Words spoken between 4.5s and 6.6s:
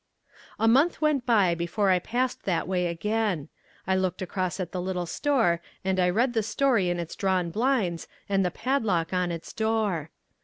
at the little store and I read the